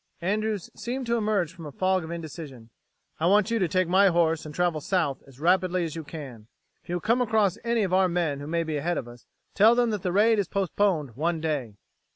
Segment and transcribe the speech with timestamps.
[0.23, 2.71] Andrews seemed to emerge from a fog of indecision.
[3.19, 6.47] "I want you to take my horse and travel south as rapidly as you can.
[6.81, 9.75] If you come across any of our men who may be ahead of us, tell
[9.75, 11.75] them that the raid is postponed one day.